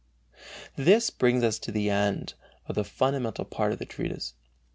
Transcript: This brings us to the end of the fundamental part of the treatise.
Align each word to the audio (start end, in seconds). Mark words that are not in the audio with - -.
This 0.75 1.11
brings 1.11 1.43
us 1.43 1.59
to 1.59 1.71
the 1.71 1.91
end 1.91 2.33
of 2.65 2.73
the 2.73 2.83
fundamental 2.83 3.45
part 3.45 3.71
of 3.71 3.77
the 3.77 3.85
treatise. 3.85 4.33